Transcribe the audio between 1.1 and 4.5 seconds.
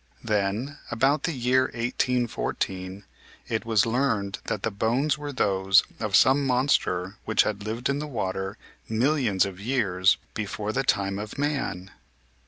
the year 1814, it was learned